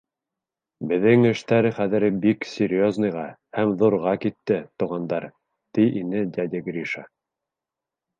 [0.91, 3.25] —Беҙҙең эштәр хәҙер бик серьезныйға
[3.57, 5.29] һәм ҙурға китте, туғандар,—
[5.77, 7.05] ти ине дядя Гриша.